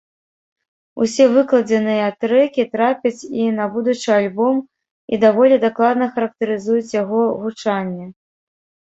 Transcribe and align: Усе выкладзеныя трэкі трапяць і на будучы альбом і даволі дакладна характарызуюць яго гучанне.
Усе 1.03 1.25
выкладзеныя 1.33 2.05
трэкі 2.23 2.63
трапяць 2.75 3.21
і 3.41 3.45
на 3.57 3.65
будучы 3.75 4.07
альбом 4.19 4.57
і 5.15 5.19
даволі 5.25 5.55
дакладна 5.65 6.07
характарызуюць 6.15 6.95
яго 7.03 7.21
гучанне. 7.43 8.07